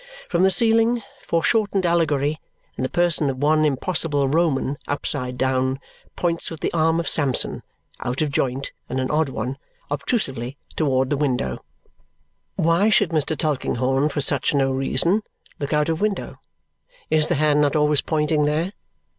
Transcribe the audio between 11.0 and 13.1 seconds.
the window. Why